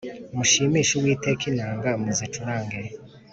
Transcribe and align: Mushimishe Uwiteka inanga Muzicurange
Mushimishe 0.35 0.93
Uwiteka 0.95 1.43
inanga 1.51 1.89
Muzicurange 2.03 2.79